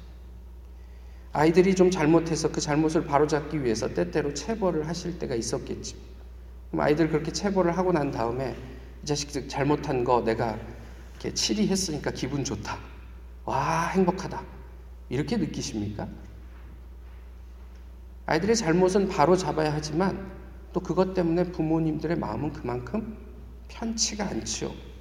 아이들이 1.33 1.75
좀 1.75 1.91
잘못해서 1.91 2.53
그 2.53 2.61
잘못을 2.61 3.05
바로잡기 3.05 3.65
위해서 3.65 3.93
때때로 3.93 4.33
체벌을 4.33 4.87
하실 4.87 5.19
때가 5.19 5.35
있었겠죠. 5.35 5.97
그럼 6.71 6.85
아이들 6.85 7.09
그렇게 7.09 7.33
체벌을 7.33 7.77
하고 7.77 7.91
난 7.91 8.13
다음에 8.13 8.57
이 9.03 9.07
자식들 9.07 9.49
잘못한 9.49 10.05
거 10.05 10.23
내가 10.23 10.57
이렇게 11.15 11.35
치리했으니까 11.35 12.13
기분 12.13 12.45
좋다. 12.45 12.79
와 13.45 13.89
행복하다. 13.89 14.41
이렇게 15.09 15.37
느끼십니까? 15.37 16.07
아이들의 18.27 18.55
잘못은 18.55 19.09
바로 19.09 19.37
잡아야 19.37 19.73
하지만 19.73 20.31
또 20.73 20.79
그것 20.79 21.13
때문에 21.13 21.51
부모님들의 21.51 22.17
마음은 22.19 22.53
그만큼 22.53 23.17
편치가 23.67 24.29
않죠. 24.29 24.94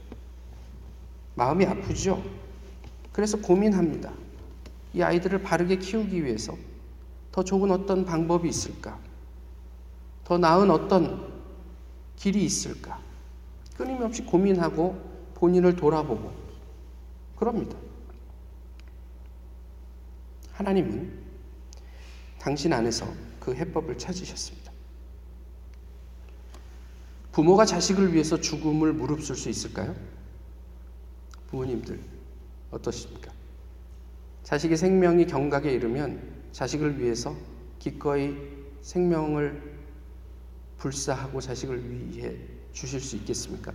마음이 1.36 1.65
아프죠. 1.65 2.24
그래서 3.12 3.38
고민합니다. 3.38 4.12
이 4.93 5.02
아이들을 5.02 5.41
바르게 5.41 5.78
키우기 5.78 6.24
위해서 6.24 6.56
더 7.32 7.43
좋은 7.43 7.72
어떤 7.72 8.06
방법이 8.06 8.48
있을까? 8.48 9.00
더 10.24 10.38
나은 10.38 10.69
어떤 10.69 11.34
길이 12.15 12.43
있을까? 12.46 13.00
끊임없이 13.76 14.24
고민하고 14.24 15.13
본인을 15.36 15.76
돌아보고 15.76 16.32
그럽니다. 17.36 17.76
하나님은 20.54 21.24
당신 22.39 22.72
안에서 22.72 23.08
그 23.39 23.56
해법을 23.56 23.98
찾으셨습니다. 23.98 24.72
부모가 27.32 27.65
자식을 27.65 28.13
위해서 28.13 28.39
죽음을 28.39 28.93
무릅쓸 28.93 29.36
수 29.36 29.50
있을까요? 29.50 29.96
부모님들 31.54 32.00
어떠십니까? 32.72 33.32
자식의 34.42 34.76
생명이 34.76 35.28
경각에 35.28 35.72
이르면 35.72 36.50
자식을 36.52 37.00
위해서 37.00 37.36
기꺼이 37.78 38.36
생명을 38.82 39.62
불사하고 40.78 41.39
자식을 41.39 41.89
위해 41.92 42.36
주실 42.74 43.00
수 43.00 43.16
있겠습니까? 43.18 43.72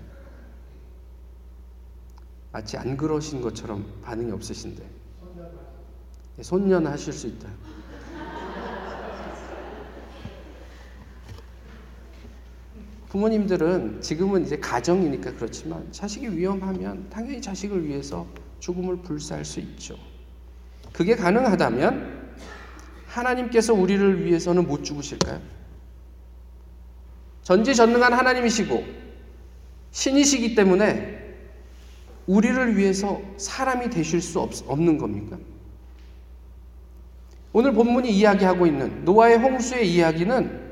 마치 2.51 2.77
안 2.77 2.97
그러신 2.97 3.41
것처럼 3.41 3.87
반응이 4.03 4.33
없으신데 4.33 4.85
손녀는 6.43 6.91
하실 6.91 7.13
수 7.13 7.29
있다. 7.29 7.49
부모님들은 13.09 14.03
지금은 14.03 14.45
이제 14.45 14.59
가정이니까 14.59 15.33
그렇지만 15.33 15.91
자식이 15.93 16.37
위험하면 16.37 17.09
당연히 17.09 17.41
자식을 17.41 17.87
위해서 17.87 18.27
죽음을 18.61 18.99
불사할 18.99 19.45
수 19.45 19.61
있죠. 19.61 19.97
그게 20.93 21.17
가능하다면 21.17 22.19
하나님께서 23.07 23.73
우리를 23.73 24.25
위해서는 24.27 24.67
못 24.67 24.85
죽으실까요? 24.85 25.41
전지전능한 27.45 28.13
하나님이시고 28.13 28.85
신이시기 29.91 30.55
때문에 30.55 31.17
우리를 32.27 32.77
위해서 32.77 33.23
사람이 33.39 33.89
되실 33.89 34.21
수 34.21 34.39
없, 34.41 34.53
없는 34.67 34.99
겁니까? 34.99 35.39
오늘 37.55 37.73
본문이 37.73 38.11
이야기하고 38.11 38.67
있는 38.67 39.05
노아의 39.07 39.39
홍수의 39.39 39.91
이야기는 39.91 40.68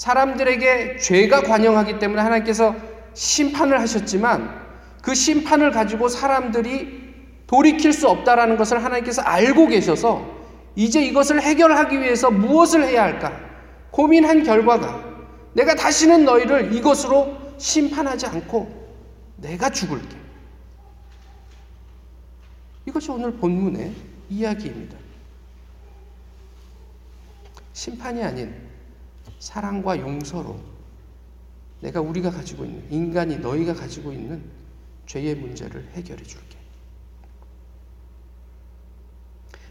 사람들에게 0.00 0.96
죄가 0.96 1.42
관영하기 1.42 1.98
때문에 1.98 2.22
하나님께서 2.22 2.74
심판을 3.12 3.78
하셨지만 3.80 4.58
그 5.02 5.14
심판을 5.14 5.72
가지고 5.72 6.08
사람들이 6.08 7.12
돌이킬 7.46 7.92
수 7.92 8.08
없다라는 8.08 8.56
것을 8.56 8.82
하나님께서 8.82 9.20
알고 9.20 9.66
계셔서 9.66 10.26
이제 10.74 11.02
이것을 11.02 11.42
해결하기 11.42 12.00
위해서 12.00 12.30
무엇을 12.30 12.84
해야 12.84 13.02
할까 13.02 13.38
고민한 13.90 14.42
결과가 14.42 15.04
내가 15.52 15.74
다시는 15.74 16.24
너희를 16.24 16.72
이것으로 16.72 17.36
심판하지 17.58 18.24
않고 18.24 18.72
내가 19.36 19.68
죽을게. 19.68 20.16
이것이 22.86 23.10
오늘 23.10 23.32
본문의 23.32 23.92
이야기입니다. 24.30 24.96
심판이 27.74 28.22
아닌 28.22 28.69
사랑과 29.40 29.98
용서로 29.98 30.60
내가 31.80 32.00
우리가 32.00 32.30
가지고 32.30 32.64
있는 32.64 32.86
인간이 32.92 33.38
너희가 33.38 33.74
가지고 33.74 34.12
있는 34.12 34.44
죄의 35.06 35.34
문제를 35.34 35.88
해결해 35.92 36.22
줄게. 36.22 36.58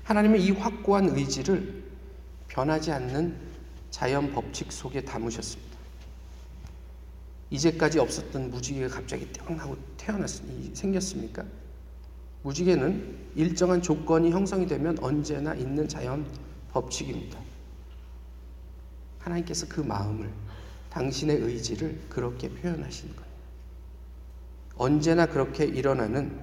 하나님의 0.03 0.43
이 0.43 0.51
확고한 0.51 1.09
의지를 1.09 1.83
변하지 2.47 2.91
않는 2.91 3.37
자연 3.91 4.33
법칙 4.33 4.71
속에 4.71 5.01
담으셨습니다. 5.01 5.77
이제까지 7.51 7.99
없었던 7.99 8.49
무지개가 8.49 8.87
갑자기 8.95 9.27
뿅 9.27 9.59
하고 9.59 9.77
태어났, 9.97 10.29
생겼습니까? 10.73 11.45
무지개는 12.41 13.31
일정한 13.35 13.81
조건이 13.83 14.31
형성이 14.31 14.65
되면 14.65 14.97
언제나 14.99 15.53
있는 15.53 15.87
자연 15.87 16.25
법칙입니다. 16.71 17.48
하나님께서 19.19 19.67
그 19.67 19.81
마음을 19.81 20.29
당신의 20.89 21.37
의지를 21.37 22.01
그렇게 22.09 22.49
표현하신 22.49 23.15
거예요. 23.15 23.29
언제나 24.75 25.25
그렇게 25.25 25.65
일어나는 25.65 26.39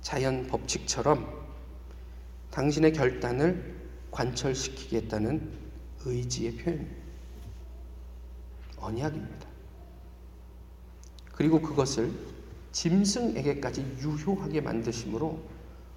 자연 0.00 0.46
법칙처럼 0.46 1.46
당신의 2.50 2.92
결단을 2.92 3.76
관철시키겠다는 4.10 5.50
의지의 6.04 6.56
표현입니다. 6.56 7.06
언약입니다. 8.78 9.46
그리고 11.32 11.60
그것을 11.60 12.12
짐승에게까지 12.72 13.96
유효하게 14.00 14.60
만드심으로 14.60 15.40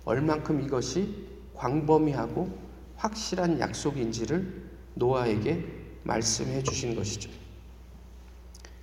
얼만큼 0.06 0.62
이것이 0.62 1.28
광범위하고 1.56 2.58
확실한 2.96 3.60
약속인지를 3.60 4.69
노아에게 4.96 5.66
말씀해 6.04 6.64
주신 6.64 6.96
것이죠. 6.96 7.30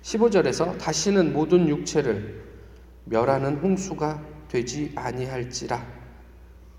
15절에서 0.01 0.77
다시는 0.77 1.33
모든 1.33 1.67
육체를 1.67 2.43
멸하는 3.05 3.57
홍수가 3.57 4.23
되지 4.47 4.91
아니할지라 4.95 5.85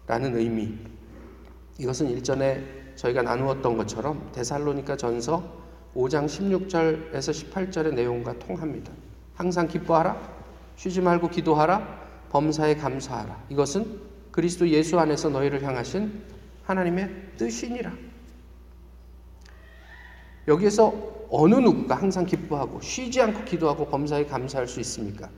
라는 0.07 0.37
의미. 0.37 0.75
이것은 1.79 2.09
일전에 2.11 2.65
저희가 2.97 3.23
나누었던 3.23 3.77
것처럼 3.77 4.31
데살로니가 4.33 4.97
전서 4.97 5.59
5장 5.95 6.27
16절에서 6.27 7.13
18절의 7.13 7.95
내용과 7.95 8.39
통합니다. 8.39 8.93
항상 9.35 9.69
기뻐하라, 9.69 10.17
쉬지 10.77 11.01
말고 11.01 11.29
기도하라, 11.29 12.09
범사에 12.31 12.77
감사하라. 12.77 13.45
이것은 13.51 14.01
그리스도 14.31 14.69
예수 14.69 14.99
안에서 14.99 15.29
너희를 15.29 15.63
향하신 15.63 16.23
하나님의 16.65 17.11
뜻이니라. 17.37 18.08
여기에서 20.49 20.93
어느 21.31 21.55
누구가 21.55 21.95
항상 21.95 22.25
기뻐하고 22.25 22.81
쉬지 22.81 23.21
않고 23.21 23.45
기도하고 23.45 23.87
범사에 23.87 24.25
감사할 24.25 24.67
수 24.67 24.81
있습니까? 24.81 25.29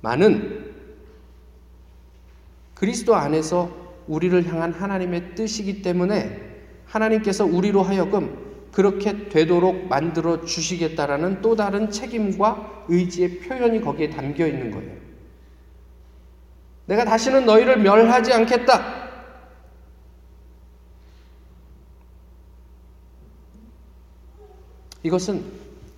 많은 0.00 0.74
그리스도 2.74 3.14
안에서 3.14 3.70
우리를 4.08 4.46
향한 4.48 4.72
하나님의 4.72 5.34
뜻이기 5.34 5.82
때문에 5.82 6.40
하나님께서 6.86 7.44
우리로 7.44 7.82
하여금 7.82 8.46
그렇게 8.72 9.28
되도록 9.28 9.88
만들어 9.88 10.44
주시겠다라는 10.44 11.40
또 11.42 11.56
다른 11.56 11.90
책임과 11.90 12.84
의지의 12.88 13.40
표현이 13.40 13.80
거기에 13.80 14.10
담겨 14.10 14.46
있는 14.46 14.70
거예요. 14.70 14.96
내가 16.86 17.04
다시는 17.04 17.46
너희를 17.46 17.78
멸하지 17.78 18.32
않겠다. 18.32 18.95
이것은 25.06 25.44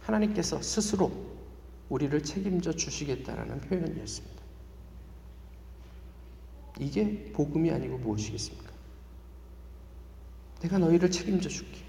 하나님께서 0.02 0.60
스스로 0.60 1.10
우리를 1.88 2.22
책임져 2.22 2.72
주시겠다라는 2.72 3.62
표현이었습니다. 3.62 4.38
이게 6.78 7.32
복음이 7.32 7.70
아니고 7.70 7.96
무엇이겠습니까? 7.96 8.70
내가 10.60 10.76
너희를 10.76 11.10
책임져 11.10 11.48
줄게. 11.48 11.80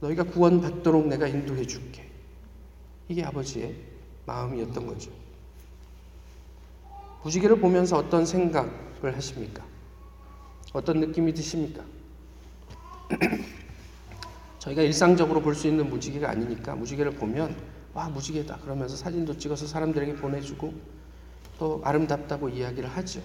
너희가 0.00 0.24
구원받도록 0.24 1.08
내가 1.08 1.26
인도해 1.26 1.64
줄게. 1.66 2.06
이게 3.08 3.24
아버지의 3.24 3.74
마음이었던 4.26 4.86
거죠. 4.86 5.10
무지개를 7.22 7.58
보면서 7.58 7.96
어떤 7.96 8.26
생각을 8.26 9.16
하십니까? 9.16 9.64
어떤 10.74 11.00
느낌이 11.00 11.32
드십니까? 11.32 11.82
저희가 14.66 14.82
일상적으로 14.82 15.40
볼 15.40 15.54
수 15.54 15.68
있는 15.68 15.88
무지개가 15.88 16.28
아니니까 16.28 16.74
무지개를 16.74 17.12
보면 17.12 17.54
와 17.94 18.08
무지개다 18.08 18.58
그러면서 18.58 18.96
사진도 18.96 19.36
찍어서 19.38 19.66
사람들에게 19.66 20.16
보내주고 20.16 20.74
또 21.58 21.80
아름답다고 21.84 22.48
이야기를 22.48 22.88
하죠. 22.88 23.22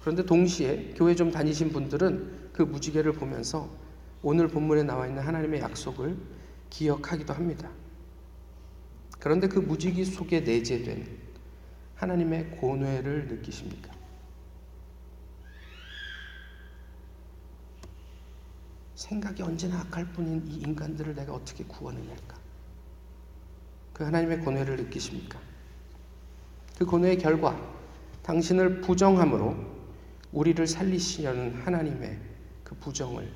그런데 0.00 0.24
동시에 0.24 0.92
교회 0.96 1.14
좀 1.14 1.30
다니신 1.30 1.70
분들은 1.70 2.50
그 2.52 2.62
무지개를 2.62 3.12
보면서 3.12 3.70
오늘 4.22 4.48
본문에 4.48 4.82
나와 4.82 5.06
있는 5.06 5.22
하나님의 5.22 5.60
약속을 5.60 6.16
기억하기도 6.68 7.32
합니다. 7.32 7.70
그런데 9.18 9.48
그 9.48 9.58
무지개 9.58 10.04
속에 10.04 10.40
내재된 10.40 11.06
하나님의 11.94 12.50
고뇌를 12.60 13.28
느끼십니까? 13.28 13.93
생각이 19.04 19.42
언제나 19.42 19.80
악할 19.80 20.06
뿐인 20.12 20.42
이 20.48 20.60
인간들을 20.60 21.14
내가 21.14 21.34
어떻게 21.34 21.62
구원해낼까? 21.64 22.38
그 23.92 24.02
하나님의 24.02 24.40
고뇌를 24.40 24.76
느끼십니까? 24.76 25.38
그 26.78 26.86
고뇌의 26.86 27.18
결과 27.18 27.54
당신을 28.22 28.80
부정함으로 28.80 29.56
우리를 30.32 30.66
살리시려는 30.66 31.54
하나님의 31.60 32.18
그 32.64 32.74
부정을 32.76 33.30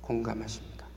공감하십니까? 0.00 0.88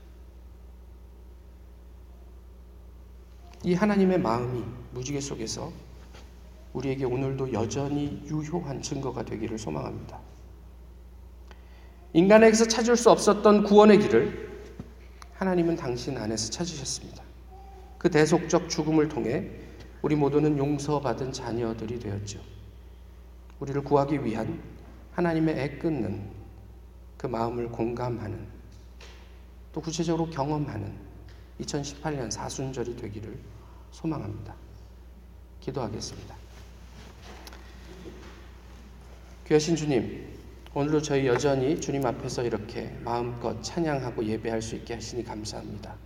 이 3.62 3.74
하나님의 3.74 4.18
마음이 4.18 4.64
무지개 4.92 5.20
속에서 5.20 5.72
우리에게 6.72 7.04
오늘도 7.04 7.52
여전히 7.52 8.24
유효한 8.26 8.82
증거가 8.82 9.24
되기를 9.24 9.56
소망합니다. 9.56 10.25
인간에게서 12.16 12.66
찾을 12.66 12.96
수 12.96 13.10
없었던 13.10 13.64
구원의 13.64 13.98
길을 13.98 14.48
하나님은 15.34 15.76
당신 15.76 16.16
안에서 16.16 16.50
찾으셨습니다. 16.50 17.22
그 17.98 18.10
대속적 18.10 18.70
죽음을 18.70 19.06
통해 19.06 19.50
우리 20.00 20.16
모두는 20.16 20.56
용서받은 20.56 21.30
자녀들이 21.30 21.98
되었죠. 21.98 22.40
우리를 23.60 23.84
구하기 23.84 24.24
위한 24.24 24.62
하나님의 25.12 25.58
애끓는 25.58 26.30
그 27.18 27.26
마음을 27.26 27.68
공감하는 27.68 28.46
또 29.74 29.82
구체적으로 29.82 30.30
경험하는 30.30 30.94
2018년 31.60 32.30
사순절이 32.30 32.96
되기를 32.96 33.38
소망합니다. 33.90 34.54
기도하겠습니다. 35.60 36.34
귀하신 39.46 39.76
주님, 39.76 40.35
오늘도 40.76 41.00
저희 41.00 41.26
여전히 41.26 41.80
주님 41.80 42.04
앞에서 42.04 42.42
이렇게 42.42 42.94
마음껏 43.02 43.62
찬양하고 43.62 44.22
예배할 44.26 44.60
수 44.60 44.76
있게 44.76 44.92
하시니 44.92 45.24
감사합니다. 45.24 45.96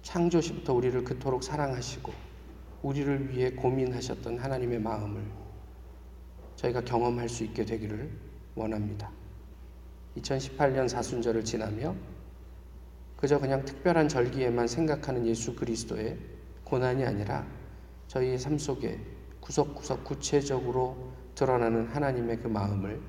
창조시부터 0.00 0.72
우리를 0.72 1.04
그토록 1.04 1.44
사랑하시고 1.44 2.10
우리를 2.80 3.28
위해 3.28 3.50
고민하셨던 3.50 4.38
하나님의 4.38 4.78
마음을 4.78 5.22
저희가 6.56 6.80
경험할 6.80 7.28
수 7.28 7.44
있게 7.44 7.66
되기를 7.66 8.10
원합니다. 8.54 9.10
2018년 10.16 10.88
사순절을 10.88 11.44
지나며 11.44 11.94
그저 13.18 13.38
그냥 13.38 13.62
특별한 13.66 14.08
절기에만 14.08 14.66
생각하는 14.66 15.26
예수 15.26 15.54
그리스도의 15.54 16.16
고난이 16.64 17.04
아니라 17.04 17.46
저희의 18.06 18.38
삶 18.38 18.56
속에 18.56 18.98
구석구석 19.40 20.02
구체적으로 20.02 21.20
드러나는 21.34 21.86
하나님의 21.88 22.38
그 22.38 22.48
마음을 22.48 23.00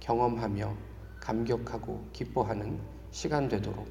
경험하며 0.00 0.74
감격하고 1.20 2.08
기뻐하는 2.12 2.78
시간 3.10 3.48
되도록 3.48 3.86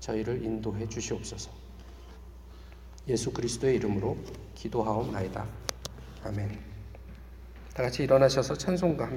저희를 0.00 0.44
인도해 0.44 0.88
주시옵소서. 0.88 1.50
예수 3.08 3.32
그리스도의 3.32 3.76
이름으로 3.76 4.16
기도하옵나이다. 4.54 5.46
아멘. 6.24 6.58
다 7.74 7.82
같이 7.82 8.02
일어나셔서 8.02 8.54
찬송가 8.54 9.10